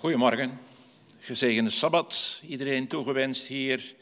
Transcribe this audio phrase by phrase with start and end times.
[0.00, 0.58] Goedemorgen,
[1.18, 2.42] gezegende Sabbat.
[2.46, 3.94] Iedereen toegewenst hier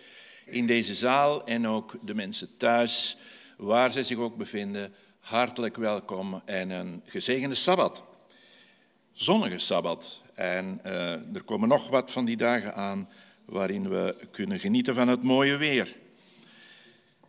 [0.44, 3.16] in deze zaal en ook de mensen thuis,
[3.56, 4.94] waar ze zich ook bevinden.
[5.20, 8.02] Hartelijk welkom en een gezegende Sabbat.
[9.12, 10.22] Zonnige Sabbat.
[10.34, 13.08] En uh, er komen nog wat van die dagen aan
[13.44, 15.96] waarin we kunnen genieten van het mooie weer.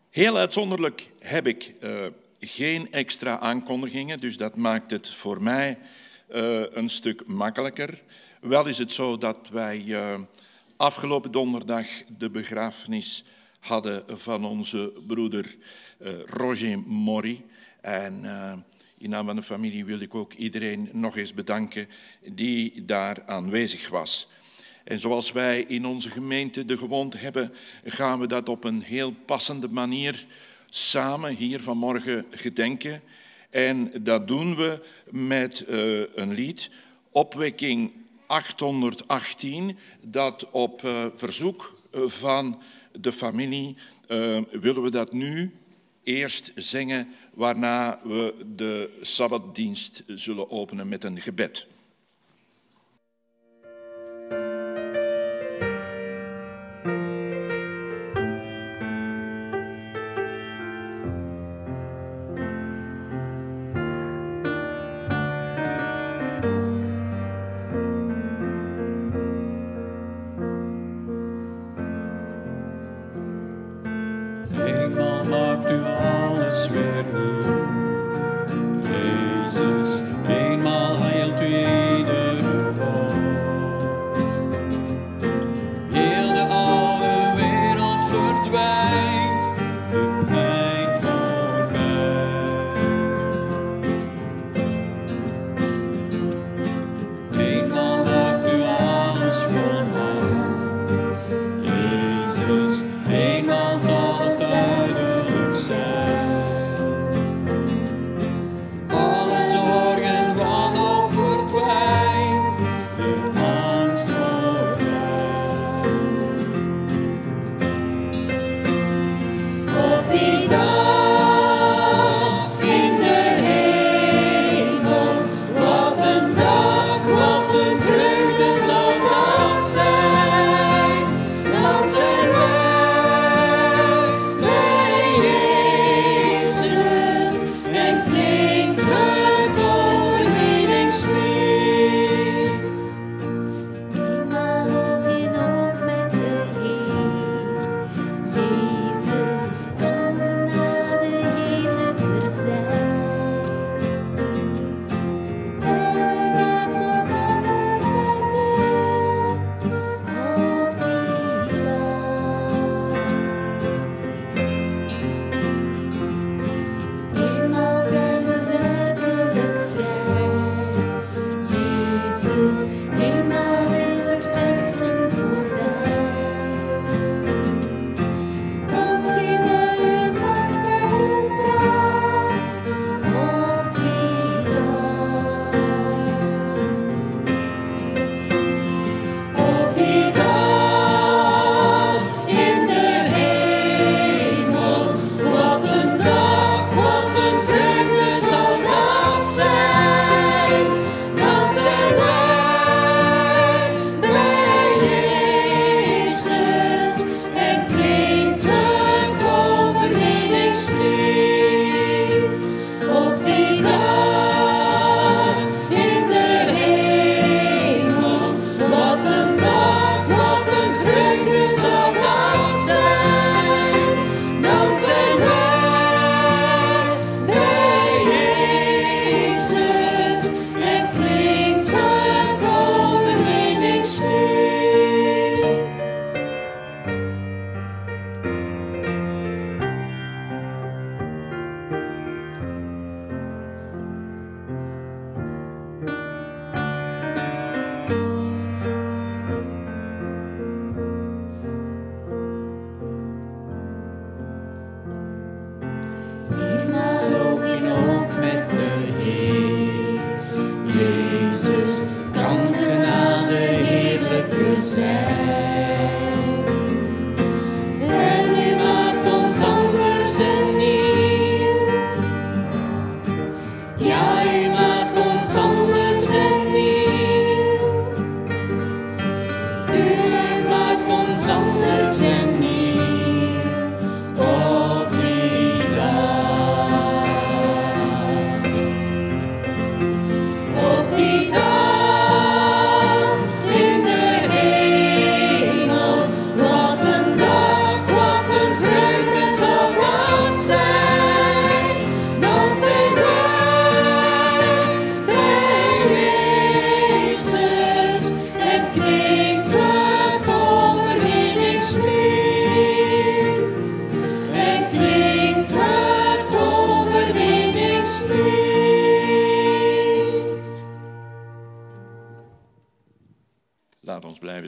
[0.09, 2.05] Heel uitzonderlijk heb ik uh,
[2.39, 5.77] geen extra aankondigingen, dus dat maakt het voor mij
[6.31, 8.01] uh, een stuk makkelijker.
[8.39, 10.19] Wel is het zo dat wij uh,
[10.77, 13.23] afgelopen donderdag de begrafenis
[13.59, 15.55] hadden van onze broeder
[16.01, 17.45] uh, Roger Mori.
[17.81, 18.53] En uh,
[18.97, 21.87] in naam van de familie wil ik ook iedereen nog eens bedanken
[22.25, 24.27] die daar aanwezig was.
[24.83, 29.11] En zoals wij in onze gemeente de gewoonte hebben, gaan we dat op een heel
[29.25, 30.25] passende manier
[30.69, 33.01] samen hier vanmorgen gedenken.
[33.49, 35.63] En dat doen we met
[36.15, 36.69] een lied,
[37.11, 37.98] Opwekking
[38.29, 45.55] 818, dat op uh, verzoek van de familie uh, willen we dat nu
[46.03, 51.67] eerst zingen, waarna we de Sabbatdienst zullen openen met een gebed.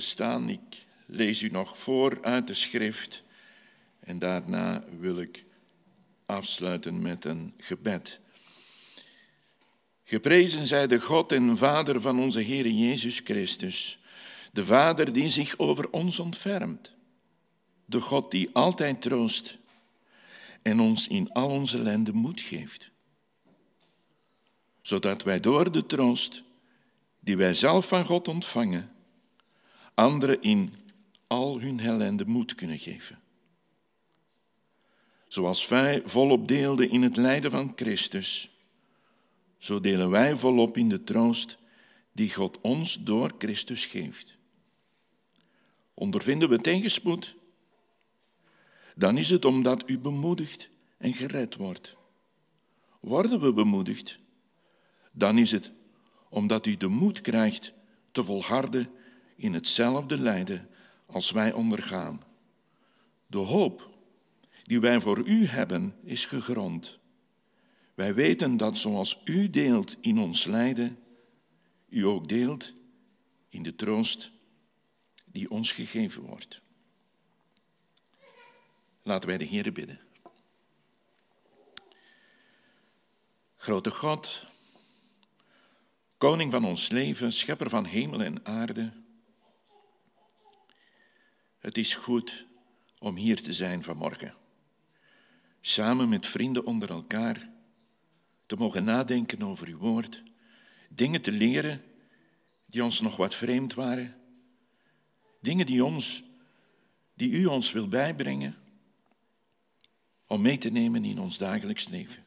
[0.01, 0.49] Staan.
[0.49, 3.23] Ik lees u nog voor uit de schrift
[3.99, 5.45] en daarna wil ik
[6.25, 8.19] afsluiten met een gebed.
[10.03, 13.99] Geprezen zij de God en Vader van onze Heer Jezus Christus,
[14.51, 16.91] de Vader die zich over ons ontfermt,
[17.85, 19.57] de God die altijd troost
[20.61, 22.89] en ons in al onze ellende moed geeft,
[24.81, 26.43] zodat wij door de troost
[27.19, 28.90] die wij zelf van God ontvangen,
[29.93, 30.73] anderen in
[31.27, 33.19] al hun ellende moed kunnen geven.
[35.27, 38.49] Zoals wij volop deelden in het lijden van Christus,
[39.57, 41.57] zo delen wij volop in de troost
[42.11, 44.37] die God ons door Christus geeft.
[45.93, 47.35] Ondervinden we tegenspoed?
[48.95, 51.95] Dan is het omdat u bemoedigd en gered wordt.
[52.99, 54.19] Worden we bemoedigd?
[55.11, 55.71] Dan is het
[56.29, 57.73] omdat u de moed krijgt
[58.11, 58.89] te volharden
[59.41, 60.69] in hetzelfde lijden
[61.05, 62.23] als wij ondergaan.
[63.27, 63.89] De hoop
[64.63, 66.99] die wij voor u hebben is gegrond.
[67.93, 70.97] Wij weten dat zoals u deelt in ons lijden,
[71.89, 72.73] u ook deelt
[73.49, 74.31] in de troost
[75.25, 76.61] die ons gegeven wordt.
[79.03, 79.99] Laten wij de Heer bidden.
[83.55, 84.47] Grote God,
[86.17, 89.00] Koning van ons leven, Schepper van hemel en aarde,
[91.61, 92.45] het is goed
[92.99, 94.33] om hier te zijn vanmorgen.
[95.61, 97.49] Samen met vrienden onder elkaar
[98.45, 100.23] te mogen nadenken over uw woord,
[100.89, 101.83] dingen te leren
[102.65, 104.15] die ons nog wat vreemd waren,
[105.41, 106.23] dingen die, ons,
[107.13, 108.55] die u ons wil bijbrengen
[110.27, 112.25] om mee te nemen in ons dagelijks leven.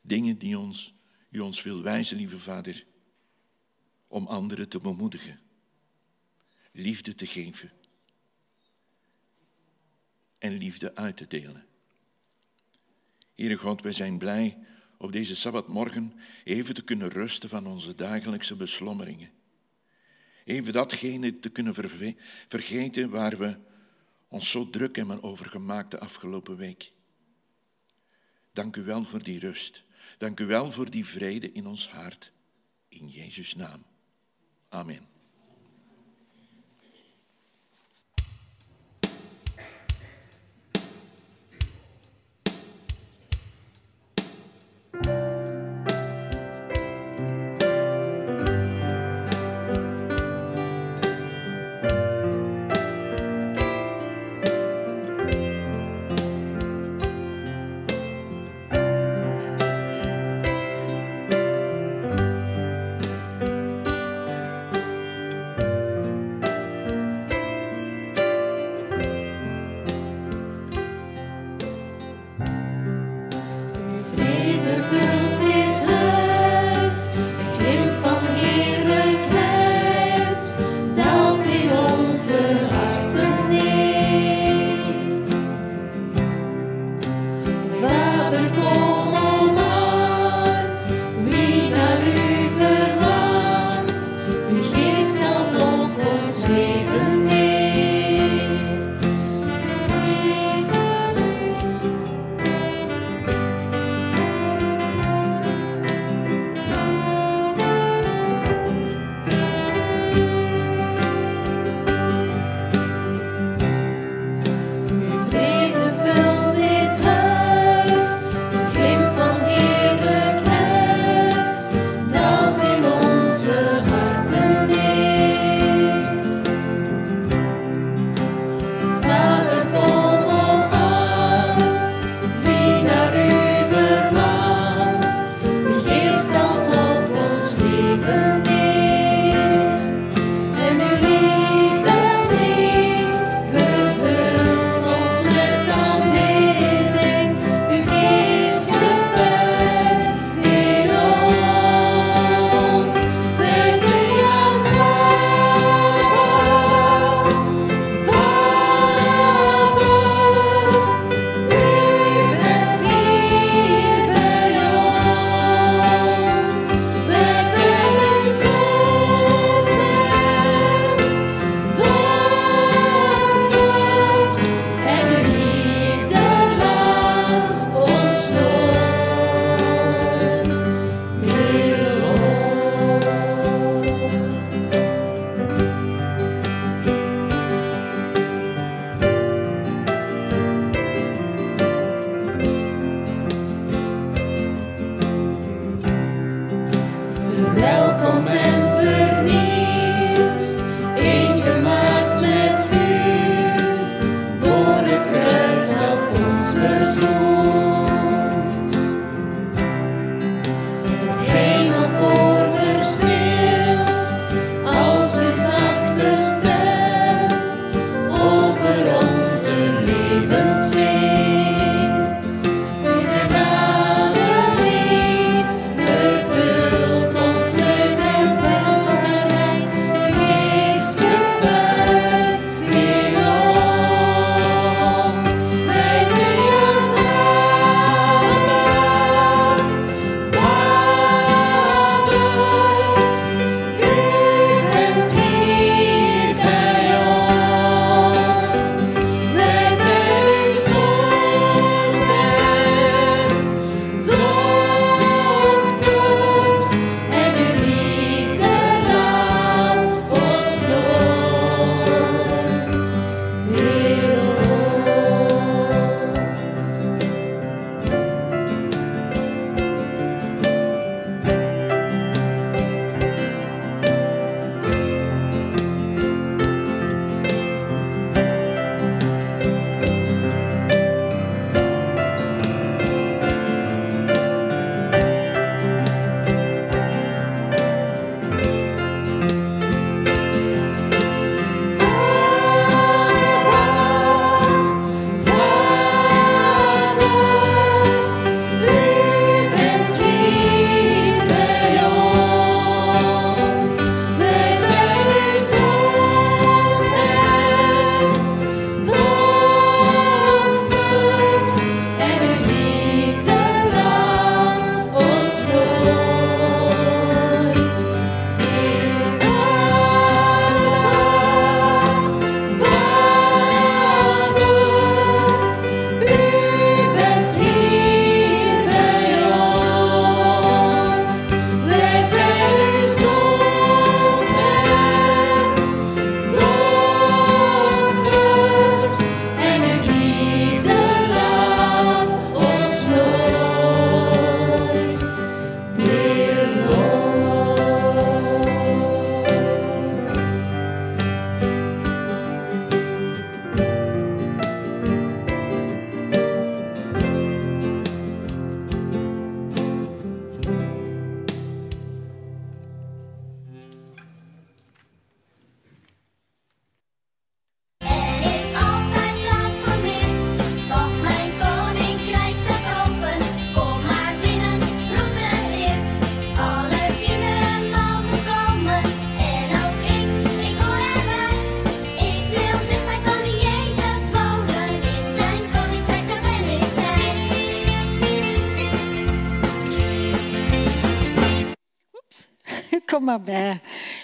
[0.00, 0.94] Dingen die ons,
[1.30, 2.86] u ons wil wijzen, lieve Vader,
[4.08, 5.40] om anderen te bemoedigen,
[6.72, 7.72] liefde te geven
[10.38, 11.66] en liefde uit te delen.
[13.34, 14.58] Heere God, wij zijn blij
[14.98, 19.30] op deze Sabbatmorgen even te kunnen rusten van onze dagelijkse beslommeringen.
[20.44, 21.74] Even datgene te kunnen
[22.48, 23.56] vergeten waar we
[24.28, 26.92] ons zo druk hebben over gemaakt de afgelopen week.
[28.52, 29.84] Dank u wel voor die rust.
[30.18, 32.32] Dank u wel voor die vrede in ons hart.
[32.88, 33.84] In Jezus' naam.
[34.68, 35.19] Amen.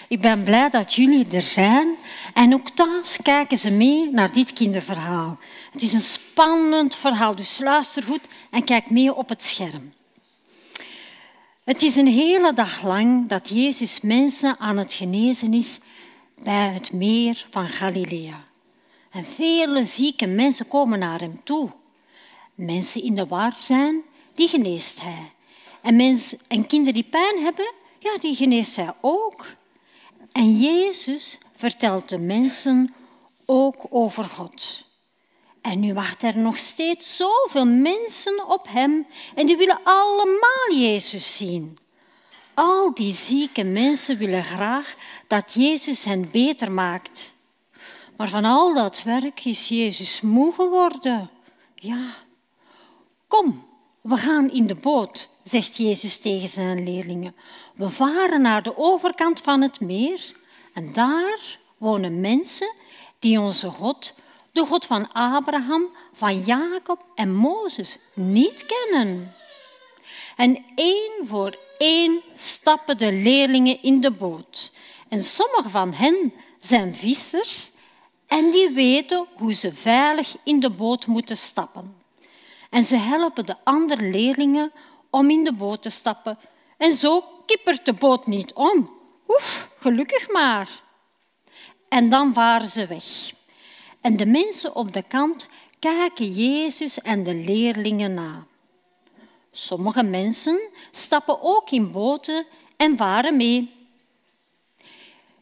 [0.07, 1.95] Ik ben blij dat jullie er zijn.
[2.33, 5.37] En ook thuis kijken ze mee naar dit kinderverhaal.
[5.71, 9.93] Het is een spannend verhaal, dus luister goed en kijk mee op het scherm.
[11.63, 15.79] Het is een hele dag lang dat Jezus mensen aan het genezen is
[16.43, 18.43] bij het meer van Galilea.
[19.11, 21.69] En vele zieke mensen komen naar hem toe.
[22.55, 24.01] Mensen in de war zijn,
[24.33, 25.31] die geneest hij.
[25.81, 29.45] En, mensen, en kinderen die pijn hebben, ja, die geneest hij ook.
[30.31, 32.93] En Jezus vertelt de mensen
[33.45, 34.85] ook over God.
[35.61, 41.37] En nu wachten er nog steeds zoveel mensen op hem en die willen allemaal Jezus
[41.37, 41.77] zien.
[42.53, 44.95] Al die zieke mensen willen graag
[45.27, 47.33] dat Jezus hen beter maakt.
[48.17, 51.29] Maar van al dat werk is Jezus moe geworden.
[51.75, 52.13] Ja,
[53.27, 53.66] kom,
[54.07, 57.35] we gaan in de boot, zegt Jezus tegen zijn leerlingen.
[57.75, 60.31] We varen naar de overkant van het meer
[60.73, 62.73] en daar wonen mensen
[63.19, 64.13] die onze God,
[64.51, 69.33] de God van Abraham, van Jacob en Mozes, niet kennen.
[70.35, 74.71] En één voor één stappen de leerlingen in de boot.
[75.09, 77.71] En sommige van hen zijn vissers
[78.27, 82.06] en die weten hoe ze veilig in de boot moeten stappen.
[82.69, 84.71] En ze helpen de andere leerlingen
[85.09, 86.37] om in de boot te stappen.
[86.77, 88.89] En zo kippert de boot niet om.
[89.27, 90.83] Oef, gelukkig maar.
[91.87, 93.31] En dan varen ze weg.
[94.01, 95.47] En de mensen op de kant
[95.79, 98.45] kijken Jezus en de leerlingen na.
[99.51, 100.59] Sommige mensen
[100.91, 102.45] stappen ook in boten
[102.77, 103.71] en varen mee.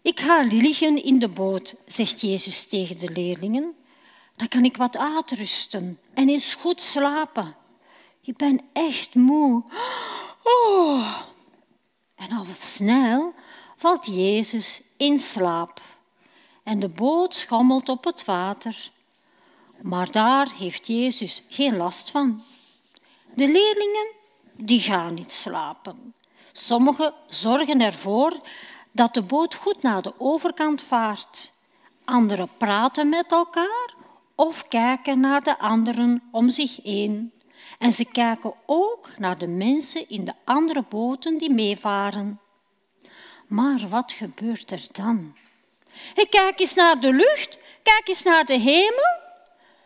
[0.01, 3.75] Ik ga liggen in de boot, zegt Jezus tegen de leerlingen.
[4.35, 7.55] Dan kan ik wat uitrusten en eens goed slapen.
[8.21, 9.63] Ik ben echt moe.
[10.43, 11.21] Oh.
[12.15, 13.33] En al snel
[13.75, 15.81] valt Jezus in slaap.
[16.63, 18.91] En de boot schommelt op het water.
[19.81, 22.43] Maar daar heeft Jezus geen last van.
[23.33, 24.07] De leerlingen
[24.53, 26.13] die gaan niet slapen.
[26.51, 28.39] Sommigen zorgen ervoor
[28.91, 31.51] dat de boot goed naar de overkant vaart.
[32.05, 33.93] Anderen praten met elkaar
[34.35, 37.33] of kijken naar de anderen om zich heen.
[37.79, 42.39] En ze kijken ook naar de mensen in de andere boten die meevaren.
[43.47, 45.35] Maar wat gebeurt er dan?
[46.15, 49.23] Ik kijk eens naar de lucht, kijk eens naar de hemel.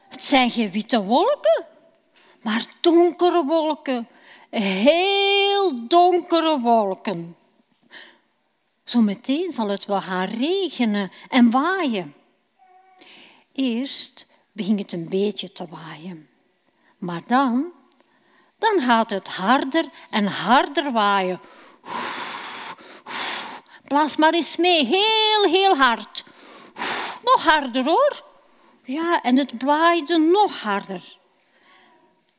[0.09, 1.65] Het zijn geen witte wolken,
[2.41, 4.07] maar donkere wolken.
[4.49, 7.35] Heel donkere wolken.
[8.83, 12.13] Zometeen zal het wel gaan regenen en waaien.
[13.53, 14.27] Eerst
[14.59, 16.29] begint het een beetje te waaien.
[16.97, 17.71] Maar dan,
[18.57, 21.39] dan gaat het harder en harder waaien.
[23.87, 26.23] Blaas maar eens mee, heel, heel hard.
[27.23, 28.23] Nog harder hoor.
[28.83, 31.17] Ja, en het waaide nog harder.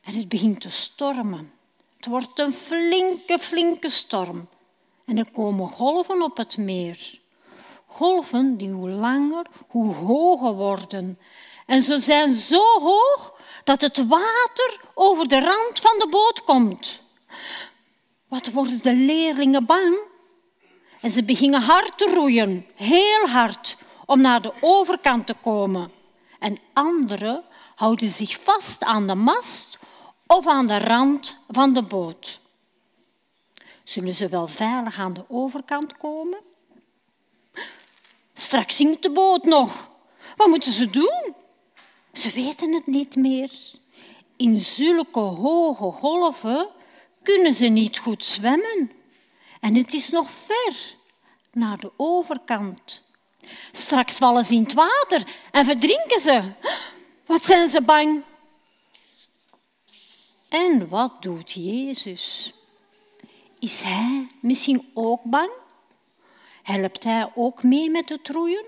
[0.01, 1.53] En het begint te stormen.
[1.95, 4.49] Het wordt een flinke, flinke storm.
[5.05, 7.19] En er komen golven op het meer.
[7.85, 11.19] Golven die hoe langer, hoe hoger worden.
[11.71, 17.01] En ze zijn zo hoog dat het water over de rand van de boot komt.
[18.27, 19.97] Wat worden de leerlingen bang?
[21.01, 25.91] En ze beginnen hard te roeien, heel hard, om naar de overkant te komen.
[26.39, 27.43] En anderen
[27.75, 29.77] houden zich vast aan de mast
[30.27, 32.39] of aan de rand van de boot.
[33.83, 36.39] Zullen ze wel veilig aan de overkant komen?
[38.33, 39.89] Straks zinkt de boot nog.
[40.35, 41.39] Wat moeten ze doen?
[42.13, 43.51] Ze weten het niet meer.
[44.35, 46.69] In zulke hoge golven
[47.23, 48.91] kunnen ze niet goed zwemmen.
[49.59, 50.95] En het is nog ver
[51.51, 53.03] naar de overkant.
[53.71, 56.53] Straks vallen ze in het water en verdrinken ze.
[57.25, 58.23] Wat zijn ze bang?
[60.49, 62.53] En wat doet Jezus?
[63.59, 65.51] Is hij misschien ook bang?
[66.61, 68.65] Helpt hij ook mee met het roeien?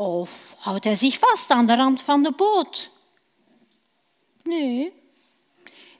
[0.00, 2.90] Of houdt hij zich vast aan de rand van de boot?
[4.42, 4.92] Nee,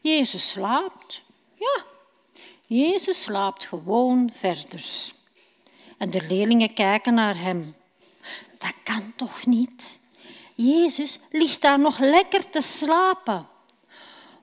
[0.01, 1.23] Jezus slaapt.
[1.55, 1.85] Ja,
[2.67, 4.85] Jezus slaapt gewoon verder.
[5.99, 7.77] En de leerlingen kijken naar hem.
[8.59, 9.99] Dat kan toch niet?
[10.55, 13.49] Jezus ligt daar nog lekker te slapen.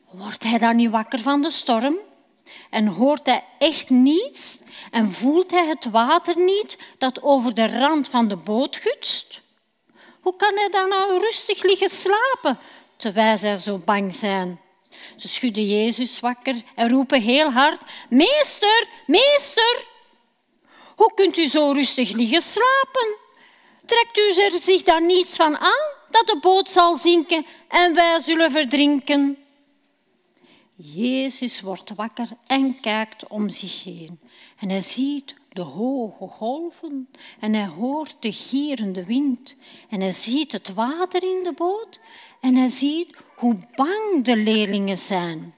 [0.10, 1.98] Wordt hij dan niet wakker van de storm?
[2.70, 4.60] En hoort hij echt niets?
[4.92, 9.46] En voelt hij het water niet dat over de rand van de boot gutst?
[10.28, 12.60] Hoe kan hij dan nou rustig liggen slapen
[12.98, 14.60] terwijl zij zo bang zijn?
[15.16, 19.86] Ze schudden Jezus wakker en roepen heel hard: Meester, meester!
[20.96, 23.16] Hoe kunt u zo rustig liggen slapen?
[23.86, 28.20] Trekt u er zich daar niets van aan dat de boot zal zinken en wij
[28.22, 29.38] zullen verdrinken?
[30.76, 34.20] Jezus wordt wakker en kijkt om zich heen.
[34.60, 39.56] En hij ziet de hoge golven en hij hoort de gierende wind.
[39.90, 42.00] En hij ziet het water in de boot
[42.42, 45.56] en hij ziet hoe bang de leerlingen zijn.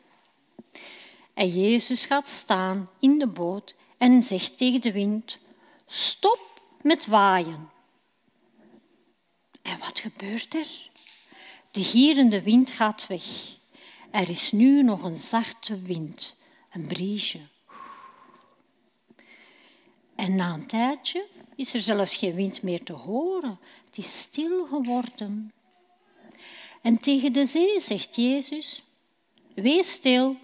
[1.33, 5.37] En Jezus gaat staan in de boot en zegt tegen de wind,
[5.87, 7.69] stop met waaien.
[9.61, 10.89] En wat gebeurt er?
[11.71, 13.57] De gierende wind gaat weg.
[14.11, 16.37] Er is nu nog een zachte wind,
[16.71, 17.39] een briesje.
[20.19, 23.59] En na een tijdje is er zelfs geen wind meer te horen.
[23.85, 25.51] Het is stil geworden.
[26.81, 28.83] En tegen de zee zegt Jezus,
[29.53, 30.35] wees stil.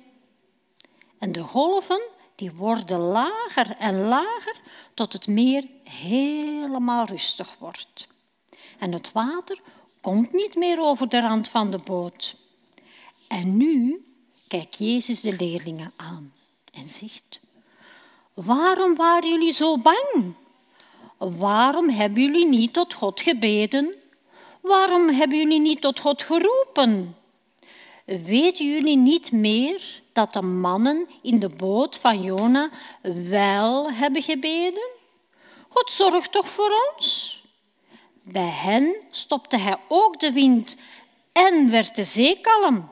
[1.19, 2.01] En de golven
[2.35, 4.61] die worden lager en lager
[4.93, 8.07] tot het meer helemaal rustig wordt.
[8.79, 9.61] En het water
[10.01, 12.37] komt niet meer over de rand van de boot.
[13.27, 14.05] En nu
[14.47, 16.33] kijkt Jezus de leerlingen aan
[16.73, 17.39] en zegt,
[18.35, 20.33] waarom waren jullie zo bang?
[21.17, 23.95] Waarom hebben jullie niet tot God gebeden?
[24.61, 27.17] Waarom hebben jullie niet tot God geroepen?
[28.05, 32.69] Weten jullie niet meer dat de mannen in de boot van Jona
[33.01, 34.89] wel hebben gebeden?
[35.69, 37.41] God zorgt toch voor ons?
[38.23, 40.77] Bij hen stopte hij ook de wind
[41.31, 42.89] en werd de zee kalm.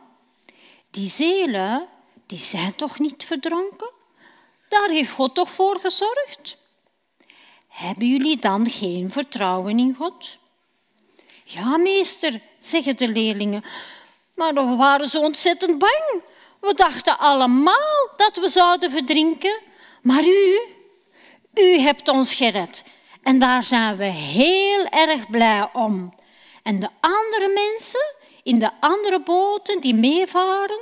[0.92, 1.88] Die zelen,
[2.26, 3.92] die zijn toch niet verdronken?
[4.74, 6.58] Daar heeft God toch voor gezorgd?
[7.68, 10.38] Hebben jullie dan geen vertrouwen in God?
[11.44, 13.64] Ja, meester, zeggen de leerlingen.
[14.36, 16.24] Maar we waren zo ontzettend bang.
[16.62, 19.60] We dachten allemaal dat we zouden verdrinken.
[20.02, 20.60] Maar u,
[21.54, 22.86] u hebt ons gered.
[23.22, 26.14] En daar zijn we heel erg blij om.
[26.64, 30.82] En de andere mensen in de andere boten die meevaren,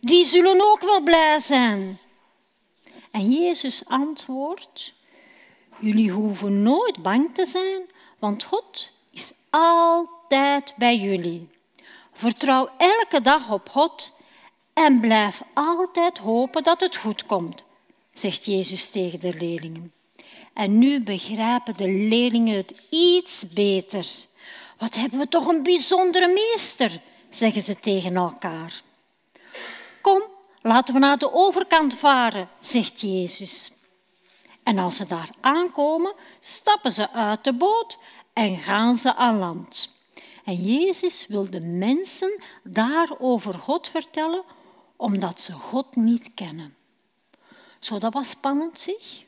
[0.00, 1.98] die zullen ook wel blij zijn.
[3.12, 4.94] En Jezus antwoordt,
[5.78, 7.82] jullie hoeven nooit bang te zijn,
[8.18, 11.48] want God is altijd bij jullie.
[12.12, 14.12] Vertrouw elke dag op God
[14.72, 17.64] en blijf altijd hopen dat het goed komt,
[18.12, 19.92] zegt Jezus tegen de leerlingen.
[20.52, 24.06] En nu begrijpen de leerlingen het iets beter.
[24.78, 28.82] Wat hebben we toch een bijzondere meester, zeggen ze tegen elkaar.
[30.00, 30.22] Kom,
[30.62, 33.72] laten we naar de overkant varen, zegt Jezus.
[34.62, 37.98] En als ze daar aankomen, stappen ze uit de boot
[38.32, 39.92] en gaan ze aan land.
[40.44, 44.42] En Jezus wil de mensen daar over God vertellen,
[44.96, 46.76] omdat ze God niet kennen.
[47.78, 49.24] Zo, dat was spannend, zeg.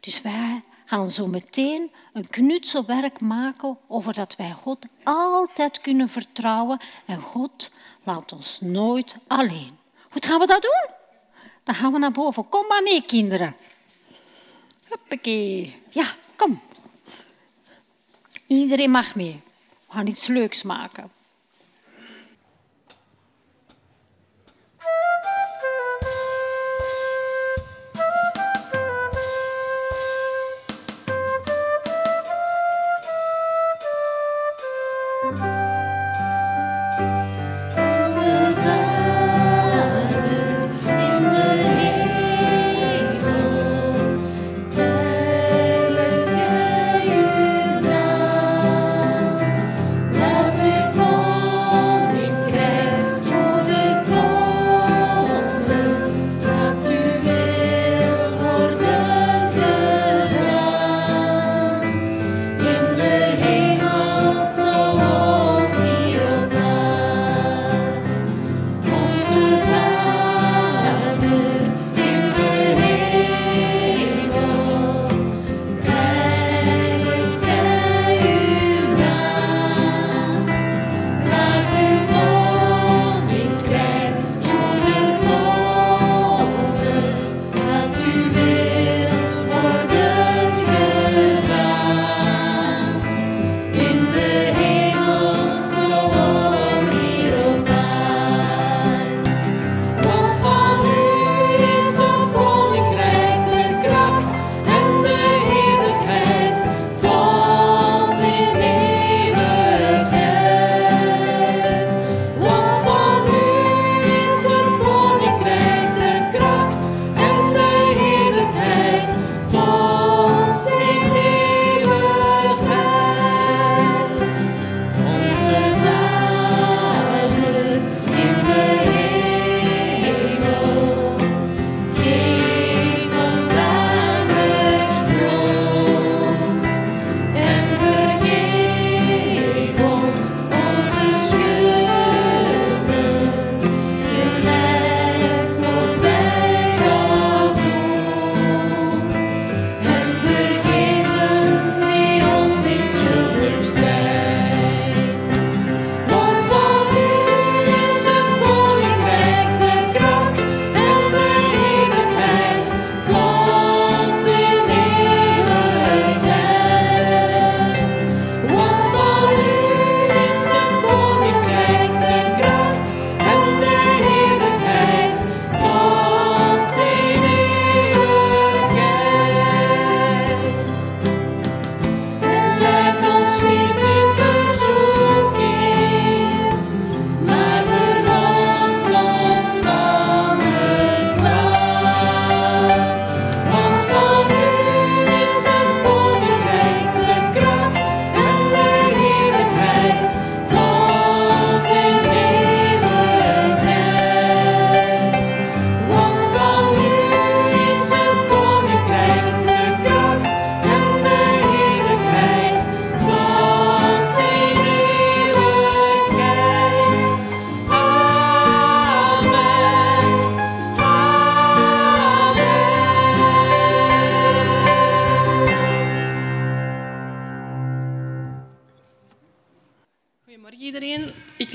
[0.00, 6.80] Dus wij gaan zo meteen een knutselwerk maken over dat wij God altijd kunnen vertrouwen
[7.06, 7.70] en God
[8.04, 9.78] laat ons nooit alleen.
[10.10, 10.94] Hoe gaan we dat doen?
[11.64, 12.48] Dan gaan we naar boven.
[12.48, 13.56] Kom maar mee, kinderen.
[14.84, 15.82] Huppakee.
[15.90, 16.62] Ja, kom.
[18.46, 19.40] Iedereen mag mee.
[19.86, 21.10] We gaan iets leuks maken.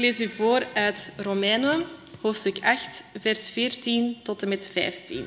[0.06, 1.84] Lees u voor uit Romeinen,
[2.22, 5.26] hoofdstuk 8, vers 14 tot en met 15.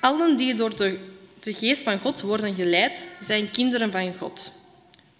[0.00, 0.98] Allen die door de,
[1.40, 4.52] de geest van God worden geleid, zijn kinderen van God.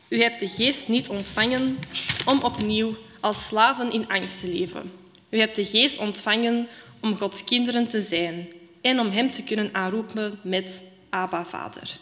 [0.09, 1.79] U hebt de geest niet ontvangen
[2.25, 4.93] om opnieuw als slaven in angst te leven.
[5.31, 6.69] U hebt de geest ontvangen
[7.01, 8.49] om Gods kinderen te zijn
[8.83, 11.99] en om Hem te kunnen aanroepen met Abba, Vader.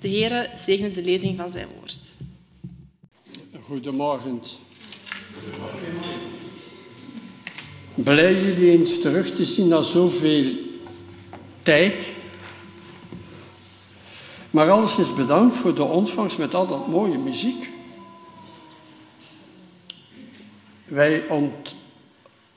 [0.00, 2.11] De Heere zegene de lezing van zijn woord.
[3.72, 4.42] Goedemorgen.
[7.94, 10.54] Blij jullie eens terug te zien na zoveel
[11.62, 12.12] tijd.
[14.50, 17.70] Maar alles is bedankt voor de ontvangst met al dat mooie muziek.
[20.84, 21.74] Wij, ont,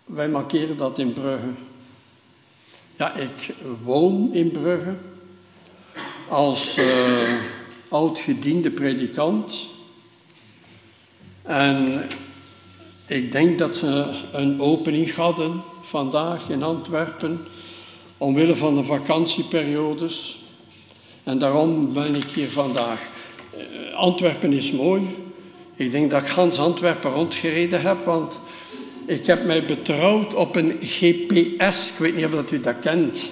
[0.06, 1.54] wij markeren dat in Brugge.
[2.96, 4.96] Ja, ik woon in Brugge
[6.30, 7.34] als uh,
[7.90, 9.74] oud-gediende predikant.
[11.46, 12.02] En
[13.06, 17.40] ik denk dat ze een opening hadden vandaag in Antwerpen,
[18.18, 20.40] omwille van de vakantieperiodes.
[21.24, 23.00] En daarom ben ik hier vandaag.
[23.58, 25.02] Uh, Antwerpen is mooi.
[25.76, 28.42] Ik denk dat ik Hans Antwerpen rondgereden heb, want
[29.06, 31.90] ik heb mij betrouwd op een GPS.
[31.90, 33.24] Ik weet niet of dat u dat kent.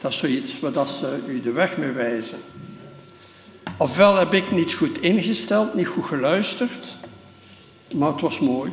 [0.00, 2.38] Dat is zoiets waar ze u de weg mee wijzen.
[3.76, 6.96] Ofwel heb ik niet goed ingesteld, niet goed geluisterd,
[7.94, 8.72] maar het was mooi.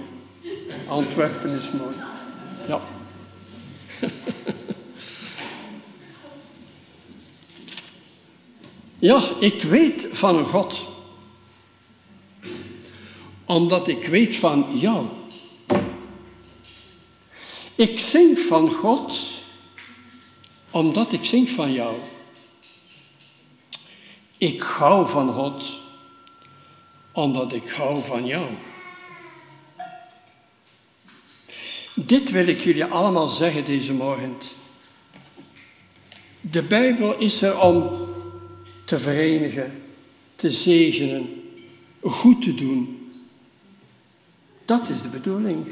[0.87, 1.95] Antwerpen is mooi.
[2.67, 2.81] Ja.
[8.99, 10.85] ja, ik weet van een God.
[13.45, 15.05] Omdat ik weet van jou.
[17.75, 19.19] Ik zing van God
[20.71, 21.95] omdat ik zing van jou.
[24.41, 25.79] Ik hou van God
[27.11, 28.47] omdat ik hou van jou.
[31.95, 34.35] Dit wil ik jullie allemaal zeggen deze morgen.
[36.41, 38.07] De Bijbel is er om
[38.85, 39.83] te verenigen,
[40.35, 41.43] te zegenen,
[42.01, 43.11] goed te doen.
[44.65, 45.67] Dat is de bedoeling.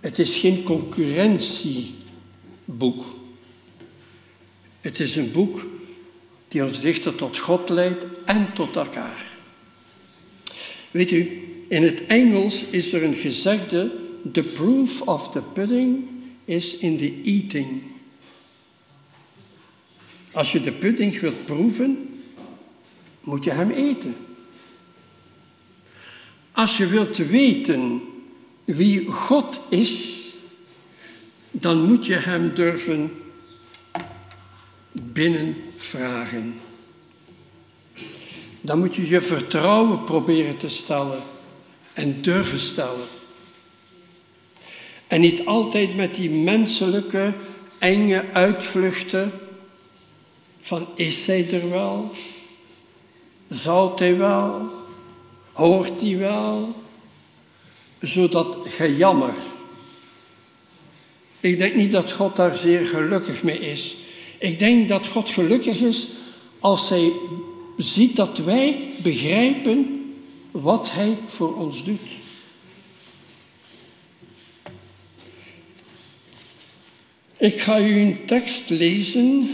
[0.00, 3.04] Het is geen concurrentieboek.
[4.80, 5.72] Het is een boek
[6.54, 9.22] die ons dichter tot God leidt en tot elkaar.
[10.94, 11.22] Weet u,
[11.68, 13.92] in het Engels is er een gezegde:
[14.32, 16.04] The proof of the pudding
[16.44, 17.82] is in the eating.
[20.32, 22.22] Als je de pudding wilt proeven,
[23.20, 24.16] moet je hem eten.
[26.52, 28.02] Als je wilt weten
[28.64, 30.22] wie God is,
[31.50, 33.10] dan moet je hem durven
[35.92, 36.60] binnenvragen.
[38.60, 41.22] Dan moet je je vertrouwen proberen te stellen
[41.92, 43.06] en durven stellen.
[45.06, 47.32] En niet altijd met die menselijke,
[47.78, 49.32] enge uitvluchten
[50.60, 52.10] van is zij er wel?
[53.48, 54.70] Zal hij wel?
[55.52, 56.82] Hoort hij wel?
[58.00, 59.34] Zodat gejammer.
[61.40, 63.96] Ik denk niet dat God daar zeer gelukkig mee is.
[64.44, 66.08] Ik denk dat God gelukkig is
[66.58, 67.12] als Hij
[67.76, 70.04] ziet dat wij begrijpen
[70.50, 72.18] wat Hij voor ons doet.
[77.36, 79.50] Ik ga u een tekst lezen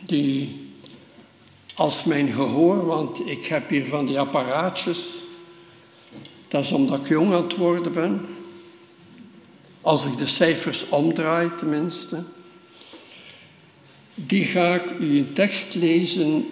[0.00, 0.56] die
[1.74, 4.98] als mijn gehoor, want ik heb hier van die apparaatjes,
[6.48, 8.26] dat is omdat ik jong aan het worden ben,
[9.80, 12.24] als ik de cijfers omdraai tenminste,
[14.14, 16.46] die ga ik u een tekst lezen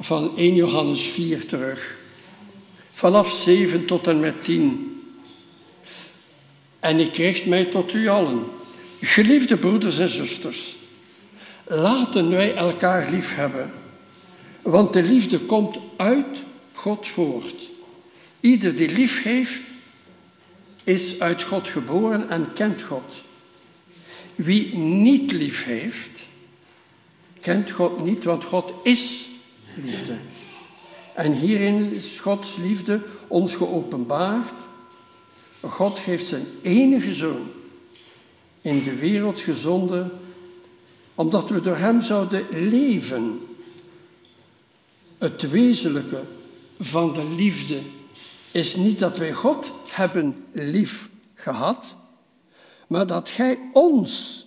[0.00, 2.00] van 1 Johannes 4 terug.
[2.92, 5.02] Vanaf 7 tot en met 10.
[6.80, 8.44] En ik richt mij tot u allen.
[9.00, 10.76] Geliefde broeders en zusters,
[11.64, 13.72] laten wij elkaar lief hebben,
[14.62, 17.70] want de liefde komt uit God voort.
[18.40, 19.60] Ieder die lief heeft,
[20.84, 23.24] is uit God geboren en kent God.
[24.34, 26.13] Wie niet lief heeft,
[27.44, 29.28] kent God niet, want God is
[29.76, 30.16] liefde.
[31.14, 34.54] En hierin is Gods liefde ons geopenbaard.
[35.60, 37.50] God heeft zijn enige zoon
[38.60, 40.20] in de wereld gezonden,
[41.14, 43.40] omdat we door hem zouden leven.
[45.18, 46.22] Het wezenlijke
[46.80, 47.80] van de liefde
[48.50, 51.96] is niet dat wij God hebben lief gehad,
[52.86, 54.46] maar dat Hij ons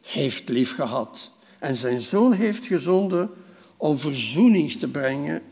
[0.00, 3.30] heeft lief gehad en zijn zoon heeft gezonden
[3.76, 5.42] om verzoening te brengen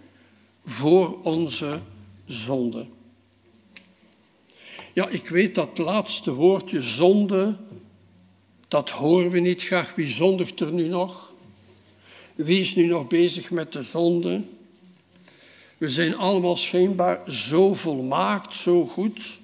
[0.65, 1.81] voor onze
[2.27, 2.87] zonde.
[4.93, 7.57] Ja, ik weet dat laatste woordje zonde,
[8.69, 9.95] dat horen we niet graag.
[9.95, 11.33] Wie zondigt er nu nog?
[12.35, 14.43] Wie is nu nog bezig met de zonde?
[15.79, 19.41] We zijn allemaal schijnbaar zo volmaakt, zo goed.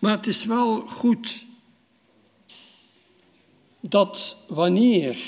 [0.00, 1.46] Maar het is wel goed
[3.80, 5.18] dat wanneer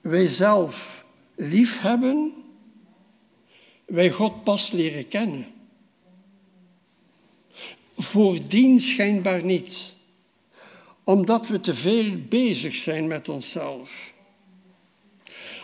[0.00, 2.32] wij zelf lief hebben,
[3.86, 5.46] wij God pas leren kennen.
[7.96, 9.94] Voordien schijnbaar niet,
[11.04, 14.14] omdat we te veel bezig zijn met onszelf.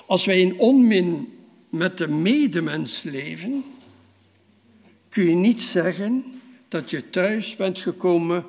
[0.07, 1.39] Als wij in onmin
[1.71, 3.65] met de medemens leven,
[5.09, 8.47] kun je niet zeggen dat je thuis bent gekomen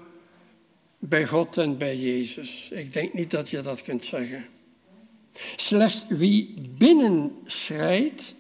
[1.08, 2.70] bij God en bij Jezus.
[2.72, 4.46] Ik denk niet dat je dat kunt zeggen.
[5.56, 8.36] Slechts wie binnen schrijdt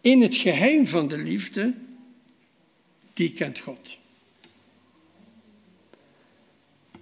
[0.00, 1.74] in het geheim van de liefde,
[3.12, 3.98] die kent God.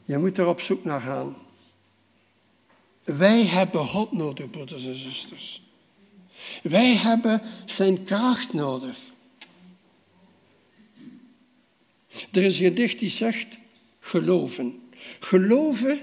[0.04, 1.36] Je moet er op zoek naar gaan.
[3.04, 5.62] Wij hebben God nodig, broeders en zusters.
[6.62, 8.98] Wij hebben zijn kracht nodig.
[12.32, 13.58] Er is een gedicht die zegt
[14.00, 14.81] geloven.
[15.20, 16.00] Geloven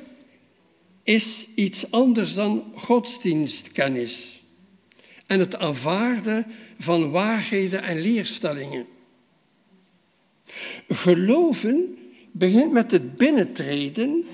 [1.03, 4.43] is iets anders dan godsdienstkennis
[5.25, 6.45] en het aanvaarden
[6.79, 8.85] van waarheden en leerstellingen.
[10.87, 11.97] Geloven
[12.31, 14.25] begint met het binnentreden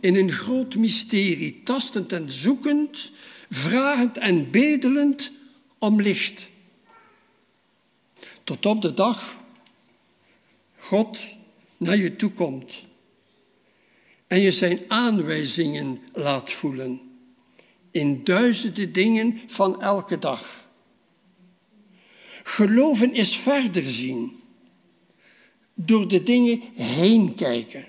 [0.00, 3.12] in een groot mysterie, tastend en zoekend,
[3.50, 5.30] vragend en bedelend
[5.78, 6.48] om licht.
[8.44, 9.38] Tot op de dag
[10.76, 11.18] God
[11.76, 12.88] naar je toe komt
[14.30, 17.00] en je zijn aanwijzingen laat voelen
[17.90, 20.68] in duizenden dingen van elke dag.
[22.42, 24.40] Geloven is verder zien,
[25.74, 27.86] door de dingen heen kijken,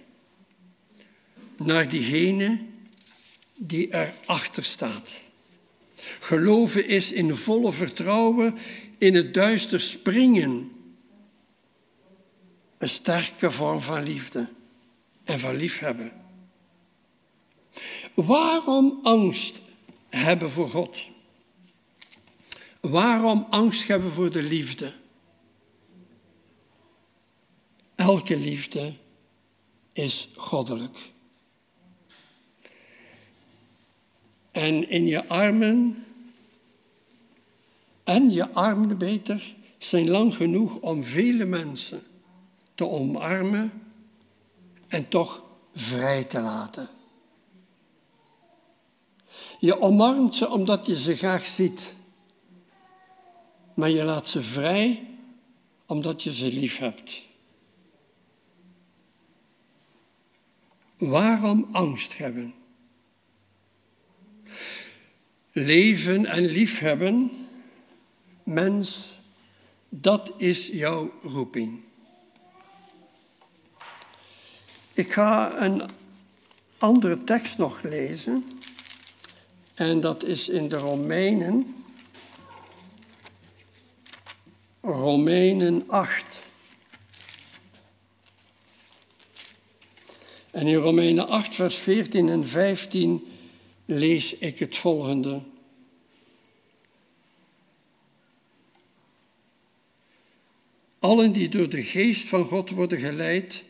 [1.57, 2.61] naar diegene
[3.55, 5.13] die erachter staat.
[6.19, 8.57] Geloven is in volle vertrouwen
[8.97, 10.71] in het duister springen.
[12.77, 14.49] Een sterke vorm van liefde
[15.23, 16.21] en van liefhebben.
[18.13, 19.61] Waarom angst
[20.09, 21.09] hebben voor God?
[22.79, 24.93] Waarom angst hebben voor de liefde?
[27.95, 28.93] Elke liefde
[29.93, 31.11] is goddelijk.
[34.51, 36.05] En in je armen,
[38.03, 42.03] en je armen beter, zijn lang genoeg om vele mensen
[42.75, 43.71] te omarmen
[44.87, 45.43] en toch
[45.73, 46.89] vrij te laten.
[49.61, 51.95] Je omarmt ze omdat je ze graag ziet.
[53.73, 55.07] Maar je laat ze vrij
[55.85, 57.21] omdat je ze lief hebt.
[60.97, 62.53] Waarom angst hebben?
[65.51, 67.31] Leven en liefhebben,
[68.43, 69.19] mens,
[69.89, 71.79] dat is jouw roeping.
[74.93, 75.89] Ik ga een
[76.77, 78.59] andere tekst nog lezen.
[79.73, 81.75] En dat is in de Romeinen.
[84.81, 86.47] Romeinen 8.
[90.51, 93.27] En in Romeinen 8, vers 14 en 15
[93.85, 95.41] lees ik het volgende.
[100.99, 103.63] Allen die door de geest van God worden geleid,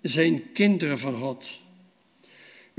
[0.00, 1.59] zijn kinderen van God.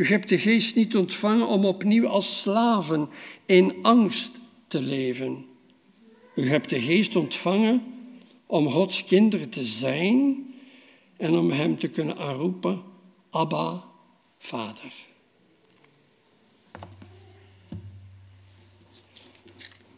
[0.01, 3.09] U hebt de geest niet ontvangen om opnieuw als slaven
[3.45, 4.31] in angst
[4.67, 5.45] te leven.
[6.35, 7.83] U hebt de geest ontvangen
[8.45, 10.45] om Gods kinderen te zijn
[11.17, 12.81] en om Hem te kunnen aanroepen,
[13.29, 13.83] Abba,
[14.37, 14.93] Vader.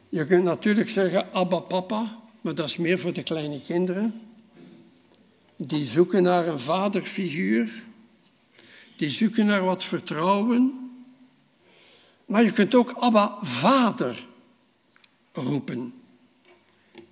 [0.10, 4.22] Je kunt natuurlijk zeggen Abba, Papa, maar dat is meer voor de kleine kinderen.
[5.56, 7.84] Die zoeken naar een vaderfiguur
[9.04, 10.92] die zoeken naar wat vertrouwen.
[12.26, 14.28] Maar je kunt ook Abba Vader
[15.32, 15.94] roepen.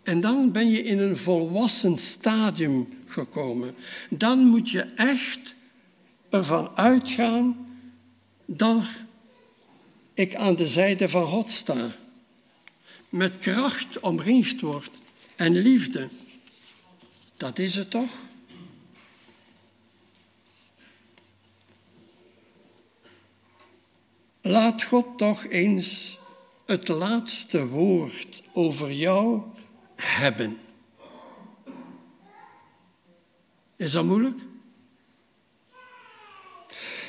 [0.04, 3.76] En dan ben je in een volwassen stadium gekomen.
[4.10, 5.56] Dan moet je echt
[6.30, 7.78] ervan uitgaan
[8.46, 8.86] dat
[10.14, 11.96] ik aan de zijde van God sta.
[13.10, 14.92] Met kracht omringd wordt
[15.36, 16.10] en liefde.
[17.38, 18.12] Dat is het toch?
[24.42, 26.20] Laat God toch eens
[26.66, 29.42] het laatste woord over jou
[29.96, 30.58] hebben.
[33.76, 34.39] Is dat moeilijk?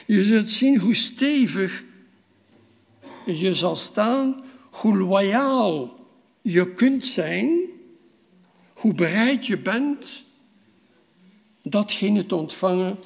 [0.07, 1.85] Je zult zien hoe stevig
[3.27, 5.97] je zal staan, hoe loyaal
[6.43, 7.59] je kunt zijn,
[8.75, 10.25] hoe bereid je bent
[11.63, 12.99] datgene te ontvangen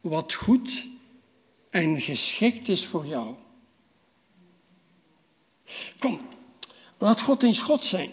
[0.00, 0.86] wat goed
[1.70, 3.34] en geschikt is voor jou.
[5.98, 6.20] Kom,
[6.98, 8.10] laat God eens God zijn.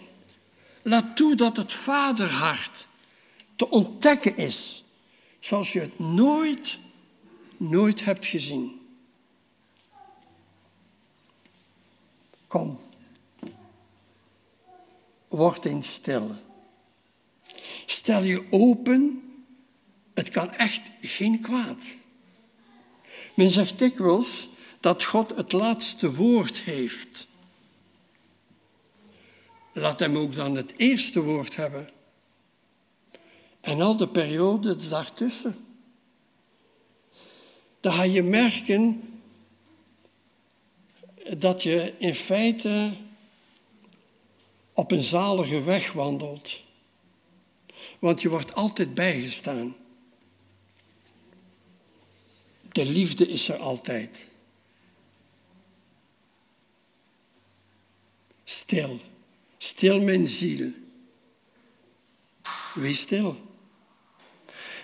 [0.81, 2.87] Laat toe dat het vaderhart
[3.55, 4.83] te ontdekken is,
[5.39, 6.77] zoals je het nooit,
[7.57, 8.81] nooit hebt gezien.
[12.47, 12.79] Kom,
[15.27, 16.35] word eens stil.
[17.85, 19.23] Stel je open,
[20.13, 21.85] het kan echt geen kwaad.
[23.35, 24.49] Men zegt dikwijls
[24.79, 27.27] dat God het laatste woord heeft.
[29.77, 31.89] Laat hem ook dan het eerste woord hebben.
[33.61, 35.65] En al de periodes daartussen.
[37.79, 39.01] Dan ga je merken
[41.37, 42.93] dat je in feite
[44.73, 46.63] op een zalige weg wandelt.
[47.99, 49.75] Want je wordt altijd bijgestaan.
[52.71, 54.29] De liefde is er altijd.
[58.43, 58.99] Stil,
[59.65, 60.71] stil mijn ziel.
[62.73, 63.37] Wees stil.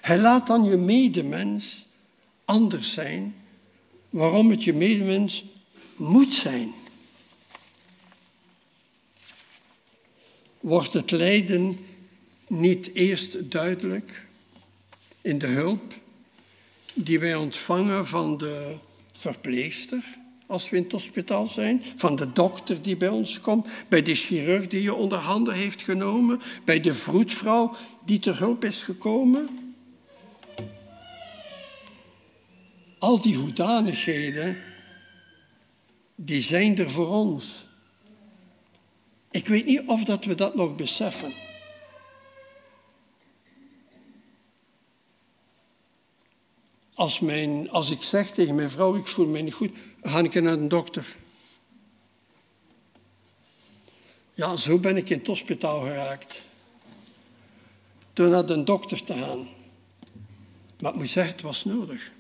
[0.02, 1.88] Hij laat dan je medemens
[2.46, 3.36] anders zijn,
[4.10, 5.46] waarom het je medemens
[5.96, 6.74] moet zijn.
[10.60, 11.86] Wordt het lijden
[12.48, 14.28] niet eerst duidelijk
[15.22, 15.94] in de hulp
[16.94, 18.76] die wij ontvangen van de
[19.12, 20.20] verpleegster
[20.52, 24.16] als we in het hospitaal zijn, van de dokter die bij ons komt, bij de
[24.16, 27.76] chirurg die je onder handen heeft genomen, bij de vroedvrouw
[28.06, 29.76] die ter hulp is gekomen.
[33.00, 34.58] Al die hoedanigheden,
[36.16, 37.68] die zijn er voor ons.
[39.32, 41.32] Ik weet niet of dat we dat nog beseffen.
[46.94, 49.72] Als, mijn, als ik zeg tegen mijn vrouw, ik voel me niet goed,
[50.02, 51.16] ga ik naar de dokter.
[54.34, 56.42] Ja, zo ben ik in het hospitaal geraakt.
[58.14, 59.48] Door naar de dokter te gaan.
[60.80, 62.12] Maar ik moet zeggen, het was nodig.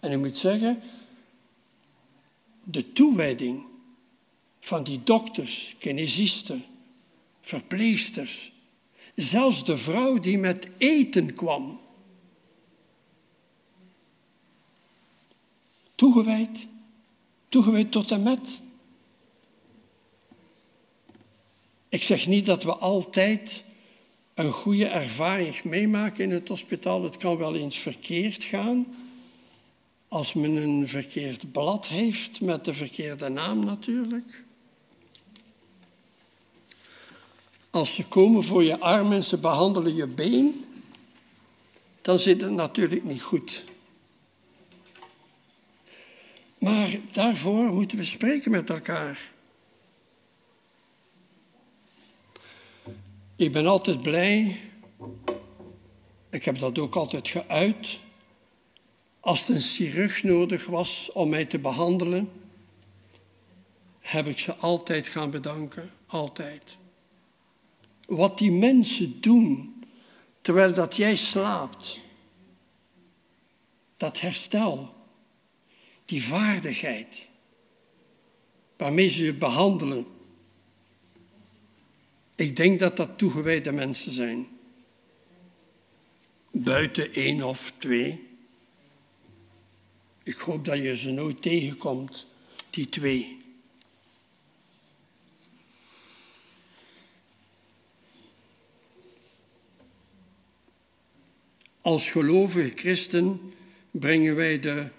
[0.00, 0.82] En ik moet zeggen,
[2.64, 3.64] de toewijding
[4.60, 6.64] van die dokters, kinesisten,
[7.40, 8.52] verpleegsters,
[9.14, 11.80] zelfs de vrouw die met eten kwam,
[16.00, 16.66] Toegewijd.
[17.48, 18.60] Toegewijd tot en met.
[21.88, 23.64] Ik zeg niet dat we altijd
[24.34, 27.02] een goede ervaring meemaken in het hospitaal.
[27.02, 28.86] Het kan wel eens verkeerd gaan.
[30.08, 34.44] Als men een verkeerd blad heeft, met de verkeerde naam natuurlijk.
[37.70, 40.64] Als ze komen voor je arm en ze behandelen je been,
[42.00, 43.68] dan zit het natuurlijk niet goed.
[46.60, 49.30] Maar daarvoor moeten we spreken met elkaar.
[53.36, 54.60] Ik ben altijd blij,
[56.30, 58.00] ik heb dat ook altijd geuit,
[59.20, 62.30] als een chirurg nodig was om mij te behandelen,
[63.98, 66.78] heb ik ze altijd gaan bedanken, altijd.
[68.06, 69.74] Wat die mensen doen
[70.40, 71.98] terwijl dat jij slaapt,
[73.96, 74.99] dat herstel,
[76.10, 77.28] die vaardigheid
[78.76, 80.06] waarmee ze je behandelen.
[82.34, 84.46] Ik denk dat dat toegewijde mensen zijn.
[86.50, 88.28] Buiten één of twee.
[90.22, 92.26] Ik hoop dat je ze nooit tegenkomt,
[92.70, 93.38] die twee.
[101.80, 103.54] Als gelovige christen
[103.90, 104.98] brengen wij de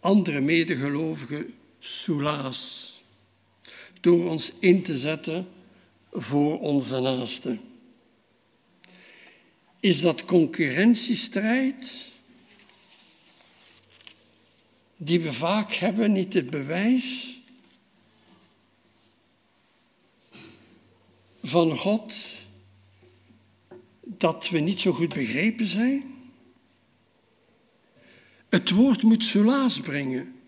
[0.00, 2.88] andere medegelovigen soelaas.
[4.00, 5.48] Door ons in te zetten
[6.12, 7.60] voor onze naasten.
[9.80, 12.08] Is dat concurrentiestrijd
[14.96, 17.38] die we vaak hebben niet het bewijs
[21.42, 22.14] van God
[24.02, 26.19] dat we niet zo goed begrepen zijn?
[28.50, 30.40] Het woord moet solaas brengen,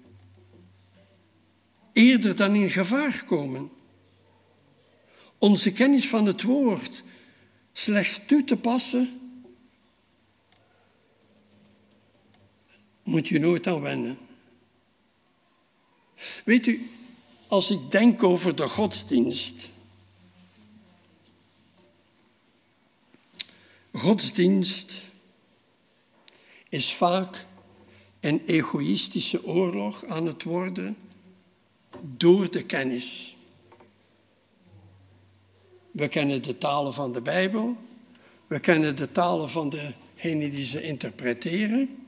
[1.92, 3.70] eerder dan in gevaar komen.
[5.38, 7.03] onze kennis van het woord
[7.72, 9.20] slechts toe te passen,
[13.03, 14.18] moet je nooit aan wennen.
[16.44, 16.90] Weet u,
[17.46, 19.70] als ik denk over de godsdienst.
[23.92, 24.92] Godsdienst
[26.68, 27.46] is vaak
[28.22, 30.96] een egoïstische oorlog aan het worden
[32.00, 33.36] door de kennis.
[35.90, 37.76] We kennen de talen van de Bijbel,
[38.46, 42.06] we kennen de talen van degenen die ze interpreteren,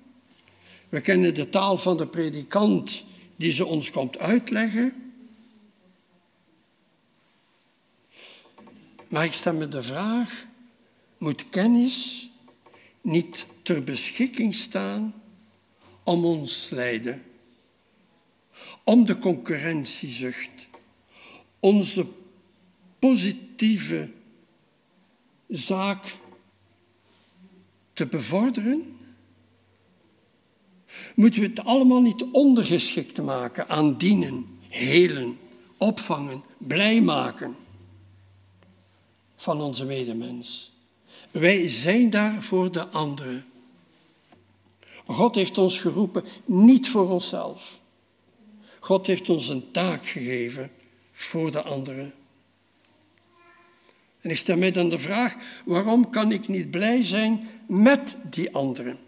[0.89, 3.05] we kennen de taal van de predikant
[3.37, 5.13] die ze ons komt uitleggen.
[9.09, 10.47] Maar ik stel me de vraag,
[11.19, 12.31] moet kennis
[13.01, 15.15] niet ter beschikking staan
[16.05, 17.23] om ons lijden?
[18.85, 20.69] Om de concurrentiezucht,
[21.61, 22.07] onze
[22.99, 24.11] positieve
[25.49, 26.05] zaak
[27.93, 28.99] te bevorderen?
[31.15, 35.39] Moeten we het allemaal niet ondergeschikt maken aan dienen, helen,
[35.77, 37.57] opvangen, blij maken
[39.37, 40.73] van onze medemens?
[41.31, 43.45] Wij zijn daar voor de anderen.
[45.07, 47.81] God heeft ons geroepen niet voor onszelf.
[48.81, 50.71] God heeft ons een taak gegeven
[51.13, 52.15] voor de anderen.
[54.21, 55.35] En ik stel mij dan de vraag,
[55.65, 58.99] waarom kan ik niet blij zijn met die anderen?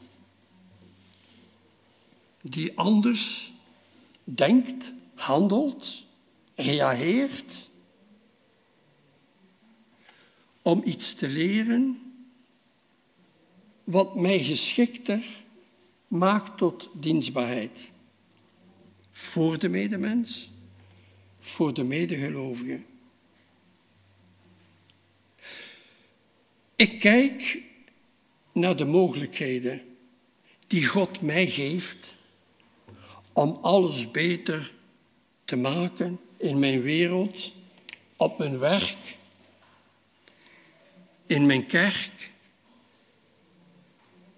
[2.41, 3.53] Die anders
[4.25, 6.05] denkt, handelt,
[6.55, 7.71] reageert
[10.63, 12.01] om iets te leren
[13.85, 15.45] wat mij geschikter
[16.09, 17.93] maakt tot dienstbaarheid.
[19.11, 20.51] Voor de medemens,
[21.41, 22.87] voor de medegelovigen.
[26.77, 27.63] Ik kijk
[28.53, 29.83] naar de mogelijkheden
[30.67, 32.15] die God mij geeft
[33.33, 34.73] om alles beter
[35.45, 37.53] te maken in mijn wereld,
[38.17, 39.17] op mijn werk,
[41.27, 42.31] in mijn kerk,